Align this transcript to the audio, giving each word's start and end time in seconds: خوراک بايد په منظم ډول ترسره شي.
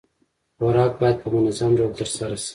خوراک 0.57 0.91
بايد 1.01 1.17
په 1.21 1.27
منظم 1.35 1.71
ډول 1.77 1.91
ترسره 1.99 2.35
شي. 2.43 2.49